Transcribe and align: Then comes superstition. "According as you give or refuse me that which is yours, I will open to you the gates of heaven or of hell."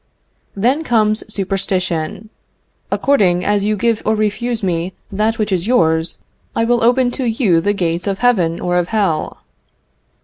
Then 0.55 0.83
comes 0.83 1.23
superstition. 1.31 2.31
"According 2.89 3.45
as 3.45 3.63
you 3.63 3.75
give 3.77 4.01
or 4.03 4.15
refuse 4.15 4.63
me 4.63 4.93
that 5.11 5.37
which 5.37 5.51
is 5.51 5.67
yours, 5.67 6.23
I 6.55 6.63
will 6.63 6.83
open 6.83 7.11
to 7.11 7.25
you 7.25 7.61
the 7.61 7.73
gates 7.73 8.07
of 8.07 8.17
heaven 8.17 8.59
or 8.59 8.77
of 8.79 8.87
hell." 8.87 9.41